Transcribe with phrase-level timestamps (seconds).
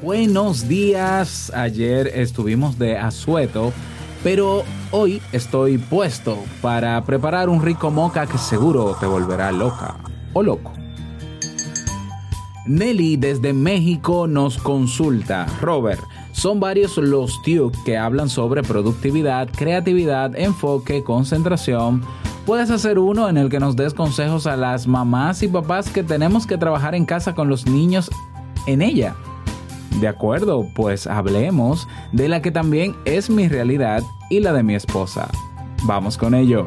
[0.00, 1.50] Buenos días.
[1.52, 3.72] Ayer estuvimos de asueto,
[4.22, 9.96] pero hoy estoy puesto para preparar un rico moca que seguro te volverá loca
[10.34, 10.72] o loco.
[12.64, 15.46] Nelly desde México nos consulta.
[15.60, 22.02] Robert, son varios los TUC que hablan sobre productividad, creatividad, enfoque, concentración.
[22.46, 26.04] Puedes hacer uno en el que nos des consejos a las mamás y papás que
[26.04, 28.10] tenemos que trabajar en casa con los niños
[28.66, 29.16] en ella.
[30.00, 34.74] De acuerdo, pues hablemos de la que también es mi realidad y la de mi
[34.74, 35.28] esposa.
[35.84, 36.66] Vamos con ello.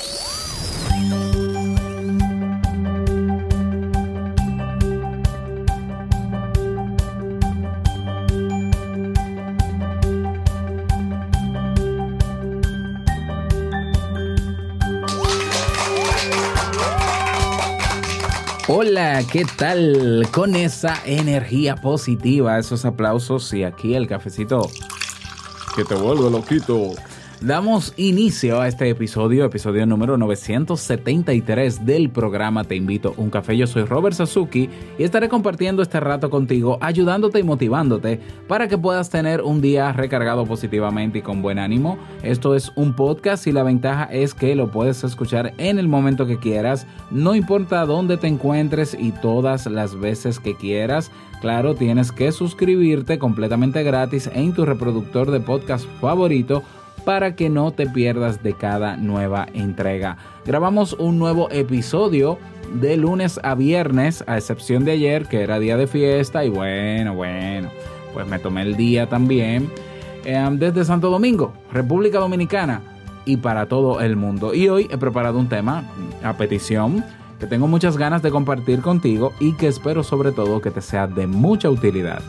[18.73, 20.29] Hola, ¿qué tal?
[20.31, 24.71] Con esa energía positiva, esos aplausos y aquí el cafecito
[25.75, 26.93] que te vuelve loquito.
[27.41, 33.57] Damos inicio a este episodio, episodio número 973 del programa Te invito a un café.
[33.57, 38.77] Yo soy Robert Sasuki y estaré compartiendo este rato contigo, ayudándote y motivándote para que
[38.77, 41.97] puedas tener un día recargado positivamente y con buen ánimo.
[42.21, 46.27] Esto es un podcast y la ventaja es que lo puedes escuchar en el momento
[46.27, 51.09] que quieras, no importa dónde te encuentres y todas las veces que quieras.
[51.41, 56.61] Claro, tienes que suscribirte completamente gratis en tu reproductor de podcast favorito
[57.05, 60.17] para que no te pierdas de cada nueva entrega.
[60.45, 62.37] Grabamos un nuevo episodio
[62.73, 67.15] de lunes a viernes, a excepción de ayer, que era día de fiesta, y bueno,
[67.15, 67.69] bueno,
[68.13, 69.69] pues me tomé el día también
[70.25, 72.81] eh, desde Santo Domingo, República Dominicana,
[73.25, 74.53] y para todo el mundo.
[74.53, 75.83] Y hoy he preparado un tema
[76.23, 77.03] a petición
[77.39, 81.07] que tengo muchas ganas de compartir contigo y que espero sobre todo que te sea
[81.07, 82.21] de mucha utilidad.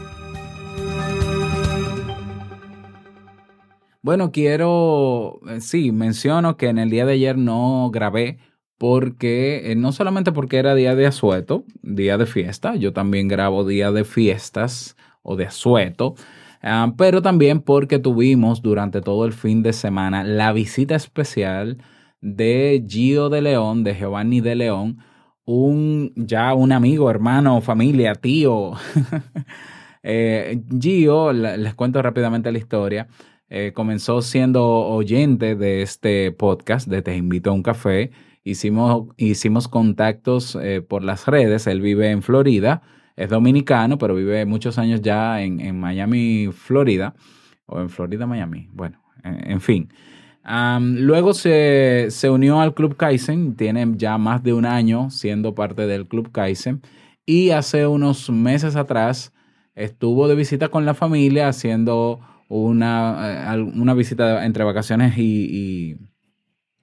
[4.05, 8.39] Bueno, quiero, eh, sí, menciono que en el día de ayer no grabé
[8.77, 13.65] porque, eh, no solamente porque era día de asueto, día de fiesta, yo también grabo
[13.65, 16.15] día de fiestas o de asueto,
[16.63, 21.79] ah, pero también porque tuvimos durante todo el fin de semana la visita especial
[22.21, 24.99] de Gio de León, de Giovanni de León,
[25.45, 28.73] un ya un amigo, hermano, familia, tío.
[30.03, 33.09] eh, Gio, les cuento rápidamente la historia.
[33.55, 38.11] Eh, comenzó siendo oyente de este podcast de Te invito a un café.
[38.45, 41.67] Hicimos, hicimos contactos eh, por las redes.
[41.67, 42.81] Él vive en Florida,
[43.15, 47.15] es dominicano, pero vive muchos años ya en, en Miami, Florida,
[47.67, 48.71] o en Florida, Miami.
[48.73, 49.93] Bueno, en, fin.
[50.81, 55.87] Luego se, se unió al Club Kaizen, tiene ya más de un año siendo parte
[55.87, 56.81] del Club Kaizen
[57.27, 59.35] y hace unos meses atrás
[59.75, 62.21] estuvo de visita con la familia haciendo
[62.61, 65.97] una, eh, una visita entre vacaciones y,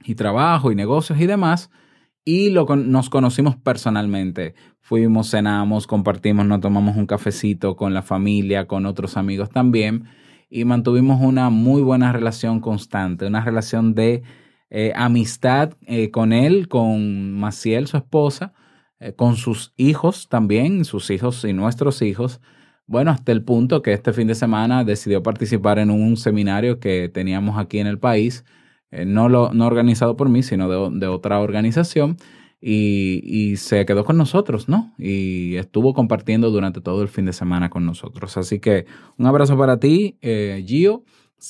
[0.06, 1.70] y- trabajo y negocios y demás.
[2.26, 4.56] Y lo, nos conocimos personalmente.
[4.82, 10.06] Fuimos, cenamos, compartimos, nos tomamos un cafecito con la familia, con otros amigos también.
[10.50, 14.24] Y mantuvimos una muy buena relación constante, una relación de
[14.72, 18.54] eh, amistad eh, con él, con Maciel, su esposa,
[19.16, 22.42] con sus hijos también, sus hijos y nuestros hijos.
[22.90, 27.08] Bueno, hasta el punto que este fin de semana decidió participar en un seminario que
[27.08, 28.46] teníamos aquí en el país,
[28.90, 32.18] eh, no, lo, no organizado por mí, sino de, otra organización,
[32.60, 34.92] y, se quedó con nosotros, ¿no?
[34.98, 38.38] Y estuvo compartiendo durante todo el fin de semana con nosotros.
[38.38, 38.88] Así que
[39.20, 41.04] un abrazo para ti, eh, Gio.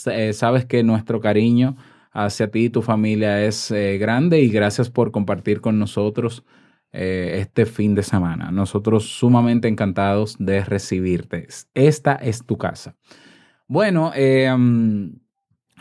[0.08, 1.78] Eh, sabes que nuestro cariño
[2.12, 6.44] hacia ti y tu familia es eh, grande y gracias por compartir con nosotros
[6.92, 8.52] eh, este fin de semana.
[8.52, 11.48] Nosotros sumamente encantados de recibirte.
[11.74, 12.96] Esta es tu casa.
[13.68, 15.10] Bueno, mm,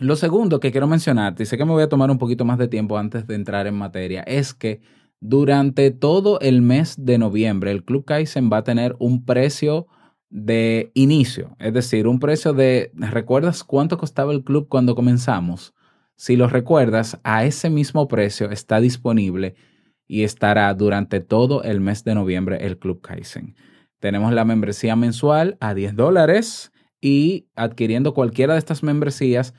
[0.01, 2.59] lo segundo que quiero mencionarte, y sé que me voy a tomar un poquito más
[2.59, 4.81] de tiempo antes de entrar en materia, es que
[5.21, 9.89] durante todo el mes de noviembre el Club Kaizen va a tener un precio
[10.31, 15.75] de inicio, es decir, un precio de, ¿recuerdas cuánto costaba el club cuando comenzamos?
[16.17, 19.55] Si lo recuerdas, a ese mismo precio está disponible
[20.09, 23.55] y estará durante todo el mes de noviembre el Club Kaizen.
[24.01, 29.55] Tenemos la membresía mensual a 10 dólares y adquiriendo cualquiera de estas membresías,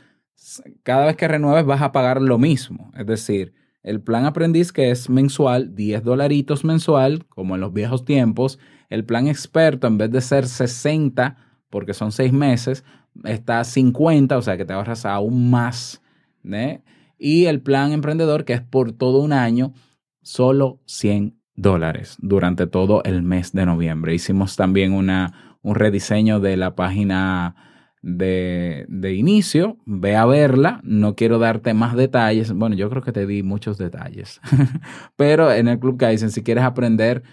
[0.84, 2.92] cada vez que renueves vas a pagar lo mismo.
[2.98, 3.54] Es decir,
[3.84, 8.60] el plan aprendiz que es mensual, 10 dolaritos mensual, como en los viejos tiempos.
[8.90, 11.38] El plan experto, en vez de ser 60,
[11.70, 12.84] porque son 6 meses,
[13.24, 16.02] está a 50, o sea que te ahorras aún más.
[16.44, 16.82] ¿eh?
[17.18, 19.74] Y el plan emprendedor, que es por todo un año,
[20.30, 24.14] solo 100 dólares durante todo el mes de noviembre.
[24.14, 27.56] Hicimos también una, un rediseño de la página
[28.04, 33.12] de, de, inicio, ve a verla, no quiero darte más detalles, bueno, yo creo que
[33.12, 34.40] te di muchos detalles,
[35.18, 37.24] pero en el Club Kaizen, si quieres aprender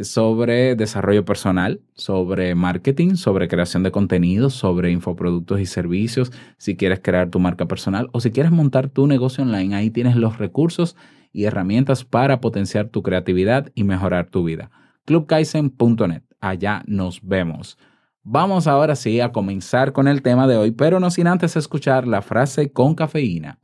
[0.00, 7.00] sobre desarrollo personal, sobre marketing, sobre creación de contenidos, sobre infoproductos y servicios, si quieres
[7.02, 10.96] crear tu marca personal o si quieres montar tu negocio online, ahí tienes los recursos
[11.34, 14.70] y herramientas para potenciar tu creatividad y mejorar tu vida.
[15.04, 17.76] clubkaizen.net, allá nos vemos.
[18.22, 22.06] Vamos ahora sí a comenzar con el tema de hoy, pero no sin antes escuchar
[22.06, 23.58] la frase con cafeína.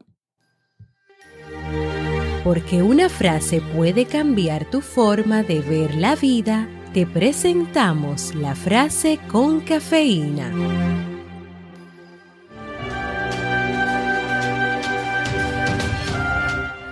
[2.45, 9.19] Porque una frase puede cambiar tu forma de ver la vida, te presentamos la frase
[9.31, 11.10] con cafeína.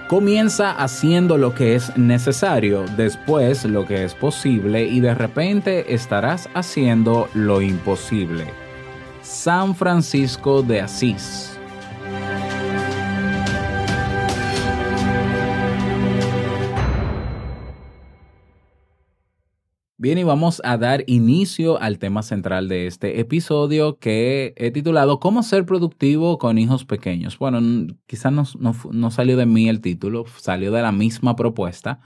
[0.09, 6.49] Comienza haciendo lo que es necesario, después lo que es posible y de repente estarás
[6.55, 8.47] haciendo lo imposible.
[9.21, 11.48] San Francisco de Asís.
[20.01, 25.19] Bien, y vamos a dar inicio al tema central de este episodio que he titulado
[25.19, 27.37] ¿Cómo ser productivo con hijos pequeños?
[27.37, 27.59] Bueno,
[28.07, 31.99] quizás no, salió de mí el título, salió de la misma propuesta.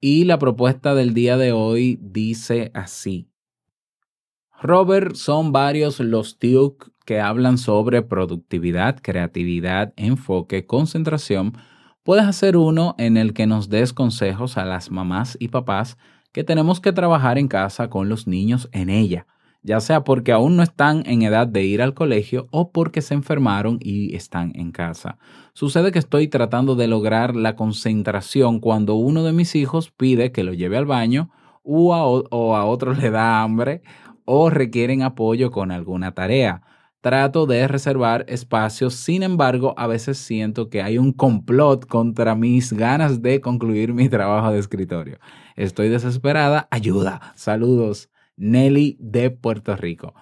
[0.00, 3.28] Y la propuesta del día de hoy dice así.
[4.58, 11.52] Robert, son varios los TIUC que hablan sobre productividad, creatividad, enfoque, concentración.
[12.04, 15.98] Puedes hacer uno en el que nos des consejos a las mamás y papás
[16.32, 19.26] que tenemos que trabajar en casa con los niños en ella,
[19.62, 23.14] ya sea porque aún no están en edad de ir al colegio o porque se
[23.14, 25.18] enfermaron y están en casa.
[25.52, 30.44] Sucede que estoy tratando de lograr la concentración cuando uno de mis hijos pide que
[30.44, 31.30] lo lleve al baño
[31.62, 33.82] o a, otro le da hambre
[34.24, 36.62] o requieren apoyo con alguna tarea.
[37.00, 42.72] Trato de reservar espacios, sin embargo, a veces siento que hay un complot contra mis
[42.72, 45.18] ganas de concluir mi trabajo de escritorio.
[45.54, 46.66] Estoy desesperada.
[46.72, 47.32] Ayuda.
[47.36, 48.10] Saludos.
[48.36, 50.14] Nelly de Puerto Rico.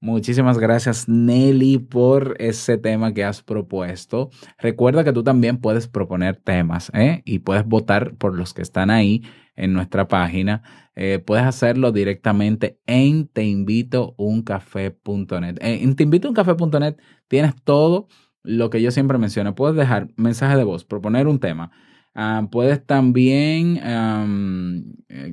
[0.00, 4.30] Muchísimas gracias Nelly por ese tema que has propuesto.
[4.58, 7.22] Recuerda que tú también puedes proponer temas ¿eh?
[7.24, 9.22] y puedes votar por los que están ahí
[9.56, 10.62] en nuestra página.
[10.94, 15.56] Eh, puedes hacerlo directamente en teinvitouncafé.net.
[15.60, 16.96] En teinvitouncafé.net
[17.28, 18.08] tienes todo
[18.42, 19.54] lo que yo siempre menciono.
[19.54, 21.70] Puedes dejar mensaje de voz, proponer un tema
[22.14, 24.84] Uh, puedes también, um,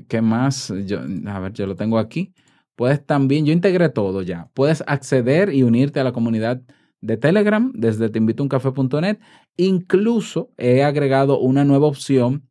[0.08, 0.74] ¿qué más?
[0.86, 2.34] Yo, a ver, yo lo tengo aquí.
[2.76, 4.50] Puedes también, yo integré todo ya.
[4.54, 6.62] Puedes acceder y unirte a la comunidad
[7.02, 9.20] de Telegram desde teinvitouncafé.net.
[9.58, 12.49] Incluso he agregado una nueva opción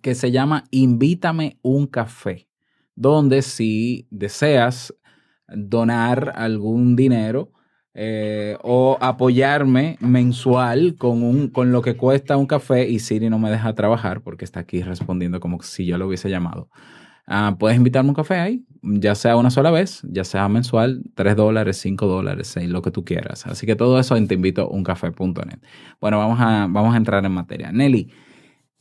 [0.00, 2.48] que se llama Invítame un café,
[2.94, 4.94] donde si deseas
[5.48, 7.52] donar algún dinero,
[8.00, 13.40] eh, o apoyarme mensual con, un, con lo que cuesta un café y Siri no
[13.40, 16.70] me deja trabajar porque está aquí respondiendo como si yo lo hubiese llamado.
[17.26, 21.34] Uh, puedes invitarme un café ahí, ya sea una sola vez, ya sea mensual, 3
[21.34, 23.46] dólares, 5 dólares, 6, lo que tú quieras.
[23.48, 25.58] Así que todo eso en teinvitouncafé.net.
[26.00, 27.72] Bueno, vamos a, vamos a entrar en materia.
[27.72, 28.12] Nelly,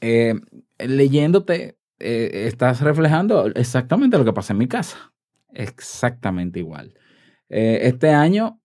[0.02, 0.36] eh,
[0.80, 5.14] leyéndote, eh, estás reflejando exactamente lo que pasa en mi casa.
[5.54, 6.94] Exactamente igual.
[7.50, 8.60] Eh, este año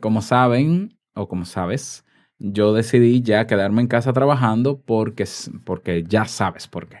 [0.00, 2.04] como saben o como sabes,
[2.38, 5.24] yo decidí ya quedarme en casa trabajando porque,
[5.64, 6.98] porque ya sabes por qué.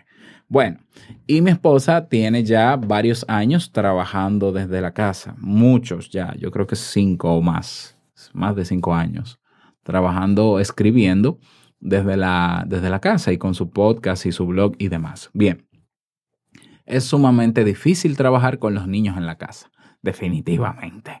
[0.48, 0.78] Bueno,
[1.26, 6.66] y mi esposa tiene ya varios años trabajando desde la casa, muchos ya, yo creo
[6.66, 7.98] que cinco o más,
[8.32, 9.38] más de cinco años,
[9.82, 11.38] trabajando, escribiendo
[11.82, 15.28] desde la, desde la casa y con su podcast y su blog y demás.
[15.34, 15.66] Bien,
[16.86, 19.70] es sumamente difícil trabajar con los niños en la casa,
[20.00, 21.20] definitivamente.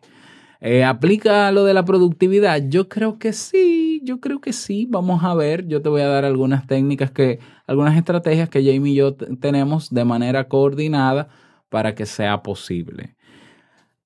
[0.60, 2.62] Eh, ¿Aplica lo de la productividad?
[2.68, 4.86] Yo creo que sí, yo creo que sí.
[4.88, 8.92] Vamos a ver, yo te voy a dar algunas técnicas que, algunas estrategias que Jamie
[8.92, 11.28] y yo tenemos de manera coordinada
[11.68, 13.16] para que sea posible.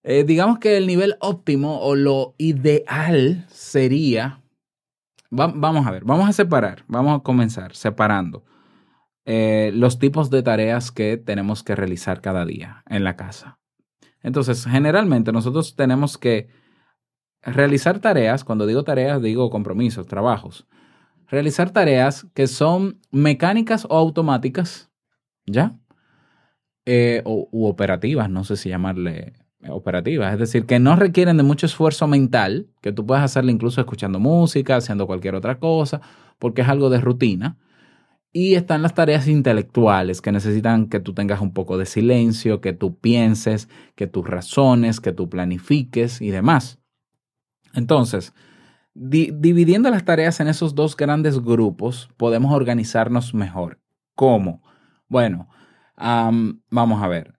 [0.03, 4.41] Eh, digamos que el nivel óptimo o lo ideal sería,
[5.31, 8.45] va- vamos a ver, vamos a separar, vamos a comenzar separando
[9.25, 13.59] eh, los tipos de tareas que tenemos que realizar cada día en la casa.
[14.23, 16.49] Entonces, generalmente nosotros tenemos que
[17.43, 20.67] realizar tareas, cuando digo tareas, digo compromisos, trabajos,
[21.29, 24.91] realizar tareas que son mecánicas o automáticas,
[25.47, 25.79] ¿ya?
[26.85, 29.33] Eh, o, u operativas, no sé si llamarle
[29.69, 33.81] operativas, es decir, que no requieren de mucho esfuerzo mental, que tú puedes hacerlo incluso
[33.81, 36.01] escuchando música, haciendo cualquier otra cosa,
[36.39, 37.57] porque es algo de rutina.
[38.33, 42.75] Y están las tareas intelectuales que necesitan que tú tengas un poco de silencio, que
[42.75, 46.79] tú pienses, que tú razones, que tú planifiques y demás.
[47.75, 48.35] Entonces,
[48.95, 53.81] di- dividiendo las tareas en esos dos grandes grupos, podemos organizarnos mejor.
[54.15, 54.63] ¿Cómo?
[55.09, 55.49] Bueno,
[55.97, 57.36] am, vamos a ver.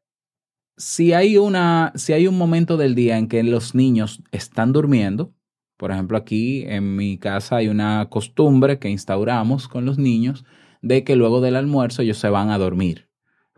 [0.78, 5.34] Si hay, una, si hay un momento del día en que los niños están durmiendo,
[5.76, 10.46] por ejemplo, aquí en mi casa hay una costumbre que instauramos con los niños
[10.82, 13.08] de que luego del almuerzo ellos se van a dormir.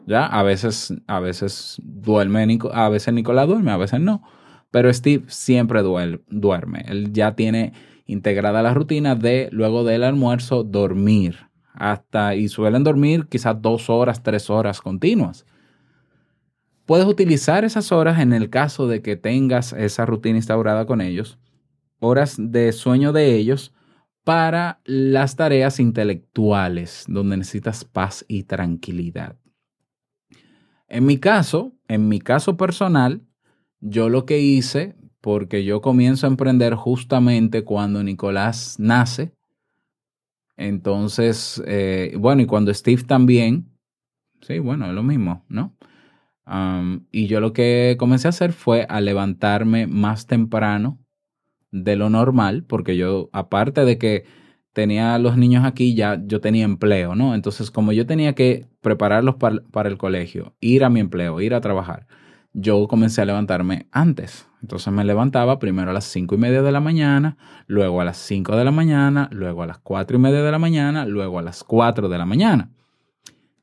[0.08, 0.26] ¿Ya?
[0.26, 4.24] A veces, a veces duerme, Nico- a veces Nicolás duerme, a veces no.
[4.72, 6.86] Pero Steve siempre duerme.
[6.88, 7.74] Él ya tiene
[8.06, 11.38] integrada la rutina de luego del almuerzo dormir.
[11.74, 15.46] Hasta, y suelen dormir quizás dos horas, tres horas continuas.
[16.90, 21.38] Puedes utilizar esas horas en el caso de que tengas esa rutina instaurada con ellos,
[22.00, 23.76] horas de sueño de ellos
[24.24, 29.38] para las tareas intelectuales, donde necesitas paz y tranquilidad.
[30.88, 33.22] En mi caso, en mi caso personal,
[33.80, 39.36] yo lo que hice, porque yo comienzo a emprender justamente cuando Nicolás nace,
[40.58, 43.78] entonces, eh, bueno, y cuando Steve también,
[44.42, 45.76] sí, bueno, es lo mismo, ¿no?
[47.12, 50.98] Y yo lo que comencé a hacer fue a levantarme más temprano
[51.72, 54.26] de lo normal, porque yo, aparte de que
[54.74, 57.36] tenía los niños aquí, ya yo tenía empleo, ¿no?
[57.36, 61.54] Entonces, como yo tenía que prepararlos para, para el colegio, ir a mi empleo, ir
[61.54, 62.08] a trabajar,
[62.54, 64.48] yo comencé a levantarme antes.
[64.62, 67.38] Entonces me levantaba primero a las cinco y media de la mañana,
[67.68, 70.60] luego a las 5 de la mañana, luego a las cuatro y media de la
[70.60, 72.72] mañana, luego a las 4 de la mañana.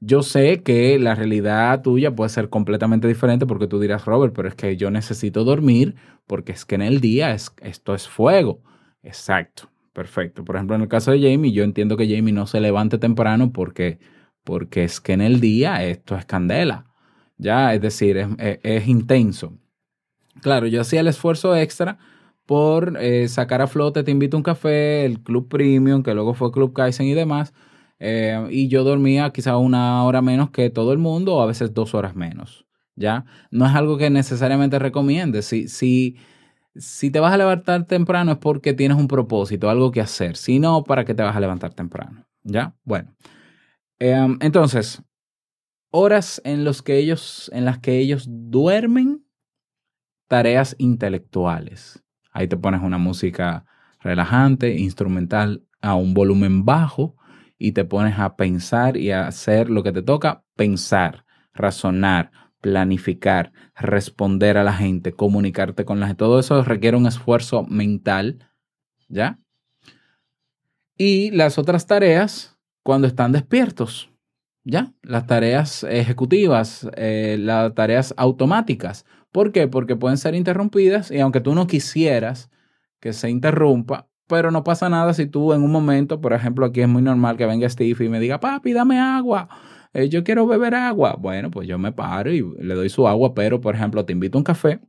[0.06, 4.46] Yo sé que la realidad tuya puede ser completamente diferente porque tú dirás, Robert, pero
[4.46, 5.96] es que yo necesito dormir
[6.28, 8.62] porque es que en el día es, esto es fuego.
[9.02, 10.44] Exacto, perfecto.
[10.44, 13.52] Por ejemplo, en el caso de Jamie, yo entiendo que Jamie no se levante temprano
[13.52, 13.98] porque,
[14.44, 16.86] porque es que en el día esto es candela.
[17.36, 19.58] Ya, es decir, es, intenso.
[20.40, 21.98] Claro, yo hacía el esfuerzo extra
[22.46, 26.32] por eh, sacar a flote Te invito a un café, el Club Premium, que luego
[26.32, 27.52] fue Club Kaizen y demás.
[27.98, 31.72] Eh, y yo dormía quizá una hora menos que todo el mundo o a veces
[31.72, 32.66] dos horas menos.
[32.94, 33.26] ¿Ya?
[33.50, 35.42] No es algo que necesariamente recomiende.
[35.42, 36.16] Si, si,
[36.74, 40.36] si te vas a levantar temprano es porque tienes un propósito, algo que hacer.
[40.36, 42.26] Si no, ¿para qué te vas a levantar temprano?
[42.42, 42.74] ¿Ya?
[42.84, 43.14] Bueno.
[43.98, 45.02] Em, entonces,
[45.90, 49.26] horas en, los que ellos, en las que ellos duermen,
[50.28, 52.02] tareas intelectuales.
[52.32, 53.66] Ahí te pones una música
[54.00, 57.16] relajante, instrumental a un volumen bajo
[57.58, 63.52] y te pones a pensar y a hacer lo que te toca, pensar, razonar, planificar,
[63.74, 66.18] responder a la gente, comunicarte con la gente.
[66.18, 68.50] Todo eso requiere un esfuerzo mental,
[69.08, 69.38] ¿ya?
[70.98, 74.10] Y las otras tareas cuando están despiertos,
[74.64, 74.92] ¿ya?
[75.02, 79.04] Las tareas ejecutivas, eh, las tareas automáticas.
[79.30, 79.68] ¿Por qué?
[79.68, 82.50] Porque pueden ser interrumpidas y aunque tú no quisieras
[83.00, 86.80] que se interrumpa, pero no pasa nada si tú en un momento, por ejemplo, aquí
[86.80, 89.48] es muy normal que venga Steve y me diga, papi, dame agua,
[89.92, 91.16] eh, yo quiero beber agua.
[91.18, 94.38] Bueno, pues yo me paro y le doy su agua, pero por ejemplo, te invito
[94.38, 94.80] a un café,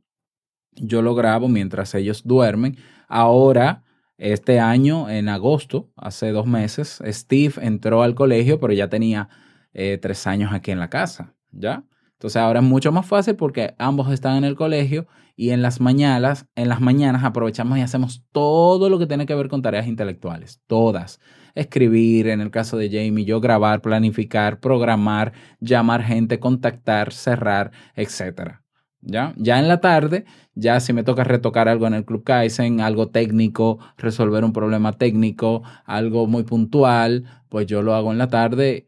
[0.74, 2.76] yo lo grabo mientras ellos duermen.
[3.08, 3.84] Ahora,
[4.18, 9.28] este año, en agosto, hace dos meses, Steve entró al colegio, pero ya tenía
[9.72, 11.84] eh, tres años aquí en la casa, ¿ya?
[12.18, 15.06] Entonces ahora es mucho más fácil porque ambos están en el colegio
[15.36, 19.36] y en las mañanas, en las mañanas aprovechamos y hacemos todo lo que tiene que
[19.36, 21.20] ver con tareas intelectuales, todas.
[21.54, 28.64] Escribir, en el caso de Jamie, yo grabar, planificar, programar, llamar gente, contactar, cerrar, etcétera.
[29.00, 29.32] ¿Ya?
[29.36, 30.24] ya en la tarde,
[30.56, 34.92] ya si me toca retocar algo en el Club Kaizen, algo técnico, resolver un problema
[34.92, 38.86] técnico, algo muy puntual, pues yo lo hago en la tarde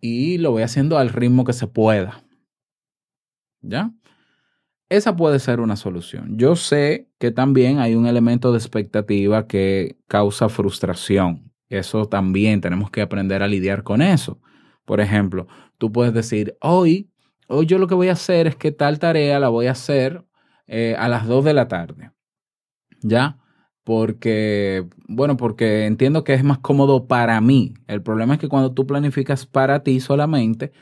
[0.00, 2.24] y lo voy haciendo al ritmo que se pueda.
[3.62, 3.92] ¿Ya?
[4.88, 6.36] Esa puede ser una solución.
[6.36, 11.50] Yo sé que también hay un elemento de expectativa que causa frustración.
[11.70, 14.38] Eso también tenemos que aprender a lidiar con eso.
[14.84, 15.46] Por ejemplo,
[15.78, 17.10] tú puedes decir, hoy,
[17.48, 20.26] hoy yo lo que voy a hacer es que tal tarea la voy a hacer
[20.66, 22.10] eh, a las 2 de la tarde.
[23.00, 23.38] ¿Ya?
[23.84, 27.72] Porque, bueno, porque entiendo que es más cómodo para mí.
[27.86, 30.72] El problema es que cuando tú planificas para ti solamente,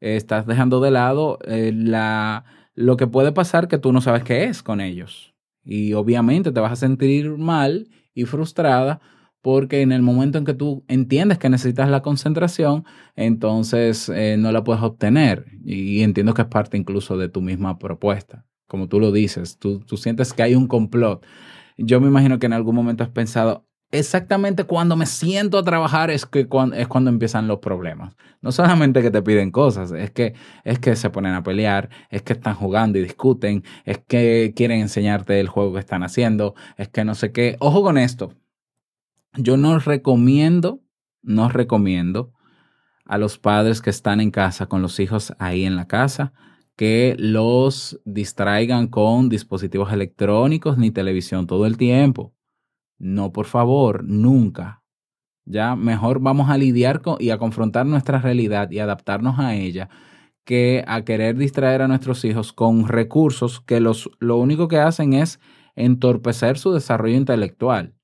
[0.00, 4.44] estás dejando de lado eh, la, lo que puede pasar que tú no sabes qué
[4.44, 5.34] es con ellos.
[5.62, 9.00] Y obviamente te vas a sentir mal y frustrada
[9.42, 12.84] porque en el momento en que tú entiendes que necesitas la concentración,
[13.16, 15.46] entonces eh, no la puedes obtener.
[15.64, 18.46] Y entiendo que es parte incluso de tu misma propuesta.
[18.66, 21.24] Como tú lo dices, tú, tú sientes que hay un complot.
[21.78, 26.10] Yo me imagino que en algún momento has pensado, exactamente cuando me siento a trabajar
[26.10, 28.14] es, que cuan- es cuando empiezan los problemas.
[28.40, 32.22] No solamente que te piden cosas, es que, es que se ponen a pelear, es
[32.22, 36.88] que están jugando y discuten, es que quieren enseñarte el juego que están haciendo, es
[36.88, 37.56] que no sé qué.
[37.60, 38.32] Ojo con esto.
[39.36, 40.80] Yo no recomiendo,
[41.22, 42.32] no recomiendo
[43.04, 46.32] a los padres que están en casa con los hijos ahí en la casa
[46.76, 52.32] que los distraigan con dispositivos electrónicos ni televisión todo el tiempo.
[53.00, 54.84] No, por favor, nunca.
[55.46, 59.88] Ya mejor vamos a lidiar y a confrontar nuestra realidad y adaptarnos a ella
[60.44, 65.14] que a querer distraer a nuestros hijos con recursos que los, lo único que hacen
[65.14, 65.40] es
[65.76, 67.94] entorpecer su desarrollo intelectual.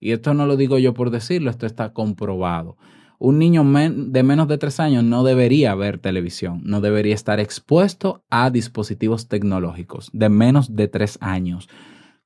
[0.00, 2.76] Y esto no lo digo yo por decirlo, esto está comprobado.
[3.18, 8.24] Un niño de menos de tres años no debería ver televisión, no debería estar expuesto
[8.30, 11.68] a dispositivos tecnológicos de menos de tres años.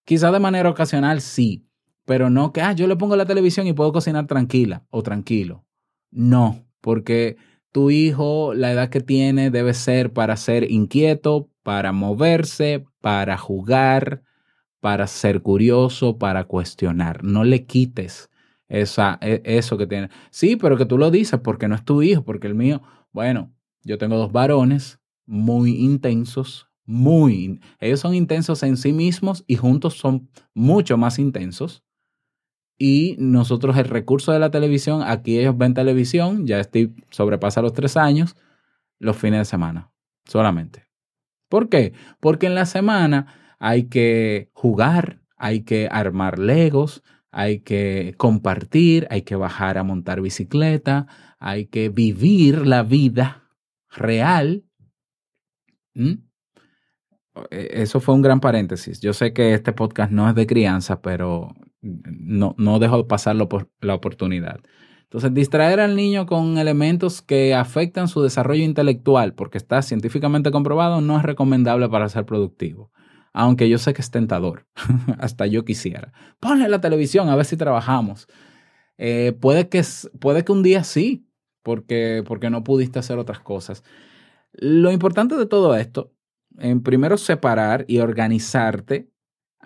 [0.05, 1.67] Quizá de manera ocasional sí,
[2.05, 5.65] pero no que, ah, yo le pongo la televisión y puedo cocinar tranquila o tranquilo.
[6.11, 7.37] No, porque
[7.73, 14.23] tu hijo, la edad que tiene debe ser para ser inquieto, para moverse, para jugar,
[14.81, 17.25] para ser curioso, para cuestionar.
[17.25, 18.31] No le quites
[18.69, 20.11] esa, e- eso que tiene.
[20.31, 22.83] Sí, pero que tú lo dices porque no es tu hijo, porque el mío,
[23.13, 23.51] bueno,
[23.83, 29.95] yo tengo dos varones muy intensos, muy, ellos son intensos en sí mismos y juntos
[29.95, 31.83] son mucho más intensos.
[32.77, 37.73] Y nosotros el recurso de la televisión, aquí ellos ven televisión, ya Steve sobrepasa los
[37.73, 38.37] tres años,
[38.99, 39.93] los fines de semana,
[40.25, 40.89] solamente.
[41.49, 41.93] ¿Por qué?
[42.21, 49.23] Porque en la semana hay que jugar, hay que armar legos, hay que compartir, hay
[49.23, 51.07] que bajar a montar bicicleta,
[51.39, 53.51] hay que vivir la vida
[53.91, 54.65] real.
[55.95, 56.15] ¿Mm?
[57.51, 59.01] Eh, Eso fue un gran paréntesis.
[59.01, 63.45] Yo sé que este podcast no es de crianza, pero no, no dejo pasar la
[63.45, 64.61] opor- la oportunidad.
[65.05, 71.01] Entonces, distraer al niño con elementos que afectan su desarrollo intelectual, porque está científicamente comprobado,
[71.01, 72.91] no es recomendable para ser productivo.
[73.33, 74.67] Aunque yo sé que es tentador.
[75.19, 76.13] Hasta yo quisiera.
[76.41, 78.27] Ponle la televisión a ver si trabajamos.
[78.99, 79.83] Eh, puede, que,
[80.21, 81.27] puede que un día sí,
[81.63, 83.83] porque, porque no pudiste hacer otras cosas.
[84.53, 86.13] Lo importante de todo esto,
[86.59, 89.11] en primero separar y organizarte.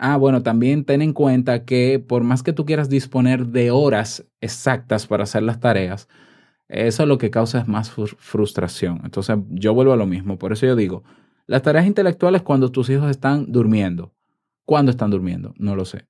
[0.01, 4.25] Ah, bueno, también ten en cuenta que por más que tú quieras disponer de horas
[4.39, 6.07] exactas para hacer las tareas,
[6.69, 9.01] eso lo que causa es más fr- frustración.
[9.03, 10.37] Entonces, yo vuelvo a lo mismo.
[10.39, 11.03] Por eso yo digo,
[11.47, 14.13] las tareas intelectuales cuando tus hijos están durmiendo.
[14.65, 15.53] ¿Cuándo están durmiendo?
[15.57, 16.07] No lo sé.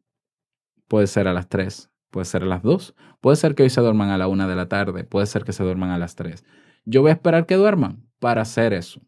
[0.88, 3.82] Puede ser a las 3, puede ser a las 2, puede ser que hoy se
[3.82, 6.44] duerman a la 1 de la tarde, puede ser que se duerman a las 3.
[6.86, 9.02] Yo voy a esperar que duerman para hacer eso.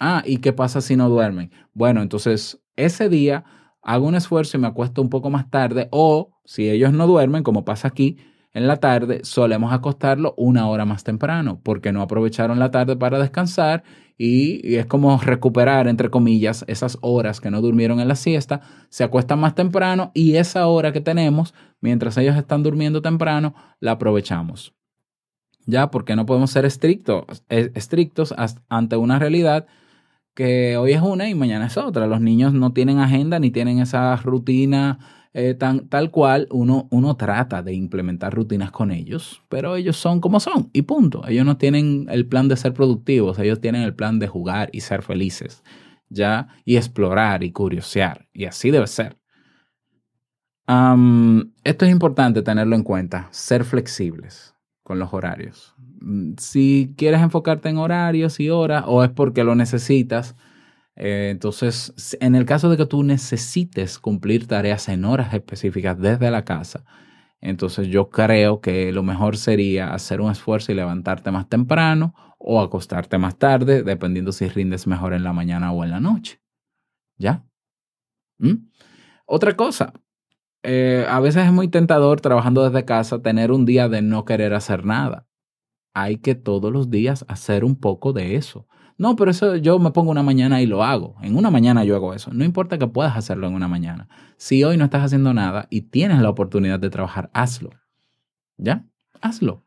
[0.00, 1.52] Ah, ¿y qué pasa si no duermen?
[1.74, 3.44] Bueno, entonces ese día
[3.82, 7.42] hago un esfuerzo y me acuesto un poco más tarde o si ellos no duermen,
[7.42, 8.18] como pasa aquí,
[8.52, 13.18] en la tarde solemos acostarlo una hora más temprano porque no aprovecharon la tarde para
[13.18, 13.84] descansar
[14.18, 19.02] y, es como recuperar, entre comillas, esas horas que no durmieron en la siesta, se
[19.02, 24.74] acuestan más temprano y esa hora que tenemos, mientras ellos están durmiendo temprano, la aprovechamos.
[25.64, 28.34] Ya, porque no podemos ser estrictos, estrictos
[28.68, 29.66] ante una realidad
[30.40, 32.06] que hoy es una y mañana es otra.
[32.06, 34.98] Los niños no tienen agenda ni tienen esa rutina
[35.34, 36.48] eh, tan, tal cual.
[36.50, 41.28] Uno, uno trata de implementar rutinas con ellos, pero ellos son como son y punto.
[41.28, 44.80] Ellos no tienen el plan de ser productivos, ellos tienen el plan de jugar y
[44.80, 45.62] ser felices,
[46.08, 46.48] ¿ya?
[46.64, 48.26] Y explorar y curiosear.
[48.32, 49.18] Y así debe ser.
[51.64, 54.49] Esto es importante tenerlo en cuenta, ser flexibles
[54.90, 55.72] con los horarios.
[56.00, 60.34] Mm, Si quieres enfocarte en horarios y horas o es porque lo necesitas,
[60.96, 66.32] eh, entonces en el caso de que tú necesites cumplir tareas en horas específicas desde
[66.32, 66.84] la casa,
[67.40, 72.60] entonces yo creo que lo mejor sería hacer un esfuerzo y levantarte más temprano o
[72.60, 76.40] acostarte más tarde, dependiendo si rindes mejor en la mañana o en la noche.
[77.18, 77.44] ¿Ya?
[78.38, 78.68] ¿Mm?
[79.26, 79.92] Otra cosa,
[80.62, 84.54] eh, a veces es muy tentador trabajando desde casa tener un día de no querer
[84.54, 85.26] hacer nada.
[85.94, 88.66] Hay que todos los días hacer un poco de eso.
[89.00, 91.16] No, pero eso yo me pongo una mañana y lo hago.
[91.22, 92.30] En una mañana yo hago eso.
[92.34, 94.08] No importa que puedas hacerlo en una mañana.
[94.36, 97.70] Si hoy no estás haciendo nada y tienes la oportunidad de trabajar, hazlo.
[98.58, 98.84] ¿Ya?
[99.22, 99.64] Hazlo.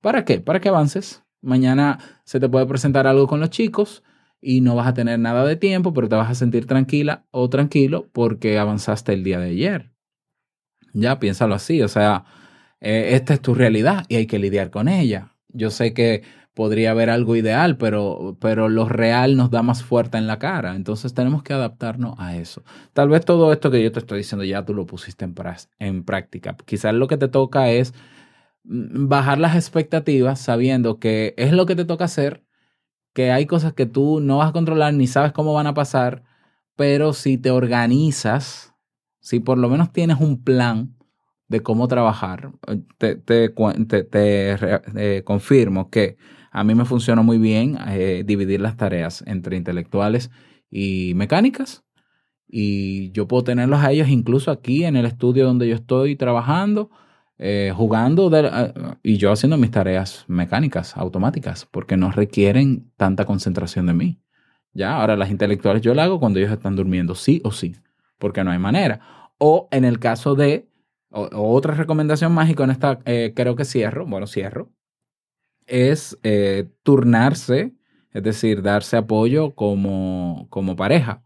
[0.00, 0.40] ¿Para qué?
[0.40, 1.22] Para que avances.
[1.40, 4.02] Mañana se te puede presentar algo con los chicos
[4.40, 7.48] y no vas a tener nada de tiempo, pero te vas a sentir tranquila o
[7.48, 9.93] tranquilo porque avanzaste el día de ayer.
[10.94, 11.82] Ya, piénsalo así.
[11.82, 12.24] O sea,
[12.80, 15.36] eh, esta es tu realidad y hay que lidiar con ella.
[15.48, 16.22] Yo sé que
[16.54, 20.76] podría haber algo ideal, pero, pero lo real nos da más fuerte en la cara.
[20.76, 22.62] Entonces tenemos que adaptarnos a eso.
[22.92, 25.34] Tal vez todo esto que yo te estoy diciendo ya tú lo pusiste en,
[25.80, 26.56] en práctica.
[26.64, 27.92] Quizás lo que te toca es
[28.64, 32.44] mm, bajar las expectativas sabiendo que es lo que te toca hacer,
[33.14, 36.24] que hay cosas que tú no vas a controlar ni sabes cómo van a pasar,
[36.76, 38.73] pero si te organizas,
[39.24, 40.94] si por lo menos tienes un plan
[41.48, 44.56] de cómo trabajar, eh, te, te te- te
[44.96, 46.16] eh, confirmo que
[46.52, 50.30] a mí me funciona muy bien eh, dividir las tareas entre intelectuales
[50.70, 51.84] y mecánicas.
[52.48, 56.90] Y yo puedo tenerlos a ellos incluso aquí en el estudio donde yo estoy trabajando,
[57.74, 58.30] jugando
[59.02, 64.20] y yo haciendo mis tareas mecánicas, automáticas, porque no requieren tanta concentración de mí.
[64.72, 67.76] Ya, ahora las intelectuales yo las hago cuando ellos están durmiendo, sí o sí,
[68.18, 69.00] porque no hay manera.
[69.38, 70.68] O en el caso de,
[71.10, 74.72] otra recomendación más, y con esta eh, creo que cierro, bueno, cierro,
[75.66, 77.74] es eh, turnarse,
[78.12, 81.22] es decir, darse apoyo como, como pareja.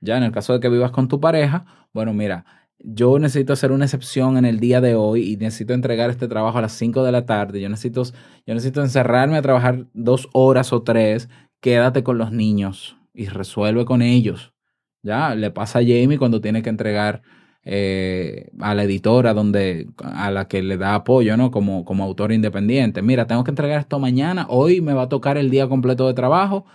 [0.00, 2.44] Ya en el caso de que vivas con tu pareja, bueno, mira,
[2.78, 6.58] yo necesito hacer una excepción en el día de hoy y necesito entregar este trabajo
[6.58, 7.60] a las 5 de la tarde.
[7.60, 11.28] Yo necesito, yo necesito encerrarme a trabajar dos horas o tres.
[11.60, 14.52] Quédate con los niños y resuelve con ellos.
[15.02, 17.22] Ya le pasa a Jamie cuando tiene que entregar
[17.64, 21.50] eh, a la editora donde, a la que le da apoyo, ¿no?
[21.50, 23.02] Como, como autor independiente.
[23.02, 24.46] Mira, tengo que entregar esto mañana.
[24.48, 26.66] Hoy me va a tocar el día completo de trabajo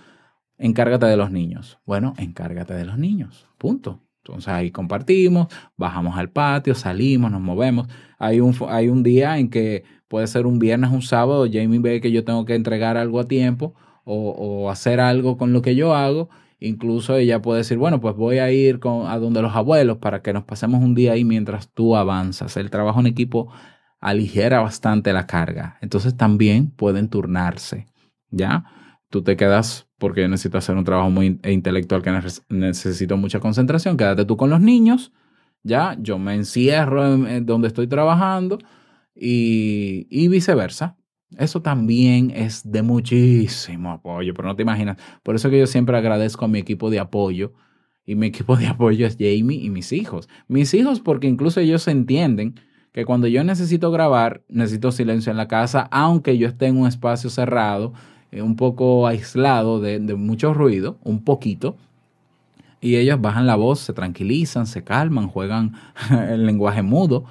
[0.57, 1.79] encárgate de los niños.
[1.85, 3.47] Bueno, encárgate de los niños.
[3.57, 3.99] Punto.
[4.23, 7.87] Entonces ahí compartimos, bajamos al patio, salimos, nos movemos.
[8.17, 11.99] Hay un, hay un día en que puede ser un viernes, un sábado, Jamie ve
[11.99, 15.93] que yo tengo que entregar algo a tiempo o hacer algo con lo que yo
[15.93, 16.29] hago.
[16.65, 20.21] Incluso ella puede decir, bueno, pues voy a ir con, a donde los abuelos para
[20.21, 22.55] que nos pasemos un día ahí mientras tú avanzas.
[22.55, 23.51] El trabajo en equipo
[23.99, 25.77] aligera bastante la carga.
[25.81, 27.87] Entonces también pueden turnarse,
[28.31, 28.63] ¿ya?
[29.09, 33.17] Tú te quedas porque yo necesito hacer un trabajo muy in- intelectual que neces- necesito
[33.17, 33.97] mucha concentración.
[33.97, 35.11] Quédate tú con los niños,
[35.63, 38.57] ya, yo me encierro en, donde estoy trabajando
[39.15, 40.95] y viceversa.
[41.37, 44.97] Eso también es de muchísimo apoyo, pero no te imaginas.
[45.23, 47.53] Por eso que yo siempre agradezco a mi equipo de apoyo.
[48.05, 50.27] Y mi equipo de apoyo es Jamie y mis hijos.
[50.47, 52.55] Mis hijos porque incluso ellos entienden
[52.91, 56.87] que cuando yo necesito grabar, necesito silencio en la casa, aunque yo esté en un
[56.87, 57.93] espacio cerrado,
[58.31, 61.75] eh, un poco aislado de, de mucho ruido, un poquito.
[62.81, 65.73] Y ellos bajan la voz, se tranquilizan, se calman, juegan
[66.29, 67.25] el lenguaje mudo.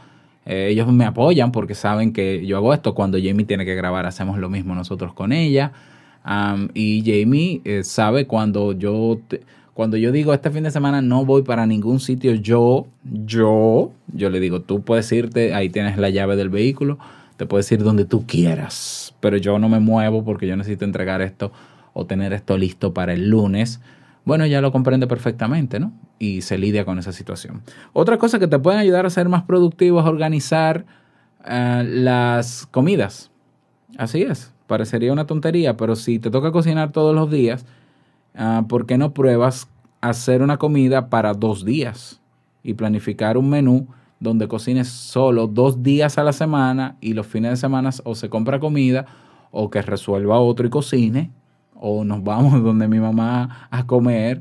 [0.47, 2.95] Eh, ellos me apoyan porque saben que yo hago esto.
[2.95, 5.73] Cuando Jamie tiene que grabar, hacemos lo mismo nosotros con ella.
[6.75, 9.43] Y Jamie eh, sabe cuando yo, te-
[9.75, 14.31] cuando yo digo este fin de semana no voy para ningún sitio, yo, yo, yo
[14.31, 16.99] le digo, tú puedes irte, ahí tienes la llave del vehículo,
[17.37, 21.23] te puedes ir donde tú quieras, pero yo no me muevo porque yo necesito entregar
[21.23, 21.51] esto
[21.93, 23.81] o tener esto listo para el lunes.
[24.25, 25.93] Bueno, ya lo comprende perfectamente, ¿no?
[26.19, 27.63] Y se lidia con esa situación.
[27.93, 30.85] Otra cosa que te pueden ayudar a ser más productivo es organizar
[31.45, 33.31] eh, las comidas.
[33.99, 37.67] Así es, parecería una tontería, pero si te toca cocinar todos los días,
[38.35, 39.69] ah, ¿por qué no pruebas
[40.01, 42.21] hacer una comida para dos días
[42.63, 43.89] y planificar un menú
[44.21, 48.29] donde cocines solo dos días a la semana y los fines de semana o se
[48.29, 49.07] compra comida
[49.51, 51.31] o que resuelva otro y cocine
[51.83, 54.41] o nos vamos donde mi mamá a comer,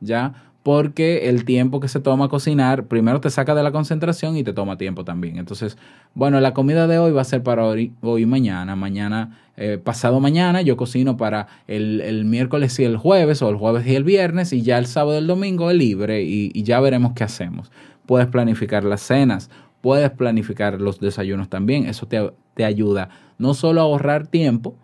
[0.00, 0.34] ¿ya?
[0.62, 4.52] Porque el tiempo que se toma cocinar, primero te saca de la concentración y te
[4.52, 5.38] toma tiempo también.
[5.38, 5.76] Entonces,
[6.14, 8.76] bueno, la comida de hoy va a ser para hoy, hoy mañana.
[8.76, 13.56] Mañana, eh, pasado mañana, yo cocino para el, el miércoles y el jueves, o el
[13.56, 16.62] jueves y el viernes, y ya el sábado y el domingo es libre, y, y
[16.62, 17.72] ya veremos qué hacemos.
[18.06, 19.50] Puedes planificar las cenas,
[19.80, 21.86] puedes planificar los desayunos también.
[21.86, 24.76] Eso te, te ayuda no solo a ahorrar tiempo,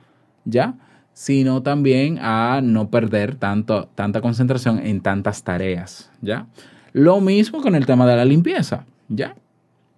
[0.45, 0.75] ¿ya?
[1.19, 6.47] Sino también a no perder tanto, tanta concentración en tantas tareas, ¿ya?
[6.93, 9.35] Lo mismo con el tema de la limpieza, ¿ya?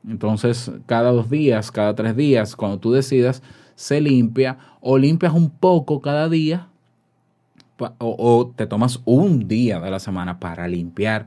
[0.09, 3.42] Entonces, cada dos días, cada tres días, cuando tú decidas,
[3.74, 6.68] se limpia o limpias un poco cada día
[7.98, 11.26] o te tomas un día de la semana para limpiar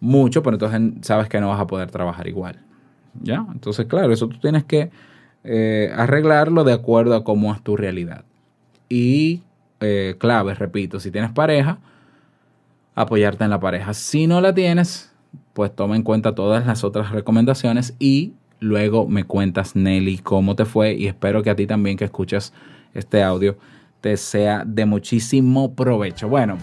[0.00, 2.60] mucho, pero entonces sabes que no vas a poder trabajar igual,
[3.22, 3.46] ¿ya?
[3.50, 4.90] Entonces, claro, eso tú tienes que
[5.44, 8.26] eh, arreglarlo de acuerdo a cómo es tu realidad.
[8.90, 9.42] Y
[9.80, 11.78] eh, clave, repito, si tienes pareja,
[12.94, 13.94] apoyarte en la pareja.
[13.94, 15.12] Si no la tienes,
[15.54, 20.66] pues toma en cuenta todas las otras recomendaciones y luego me cuentas, Nelly, cómo te
[20.66, 22.52] fue y espero que a ti también que escuchas
[22.92, 23.56] este audio
[24.00, 26.28] te sea de muchísimo provecho.
[26.28, 26.58] Bueno,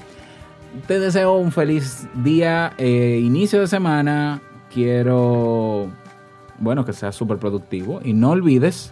[0.87, 4.41] te deseo un feliz día, eh, inicio de semana.
[4.73, 5.87] Quiero,
[6.59, 8.91] bueno, que sea súper productivo y no olvides